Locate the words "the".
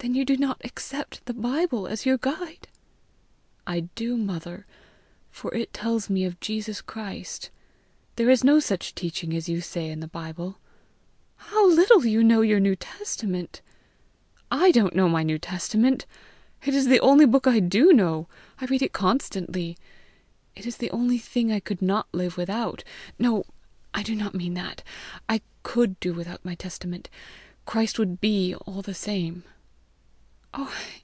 1.26-1.34, 9.98-10.06, 16.86-17.00, 20.76-20.92, 28.80-28.94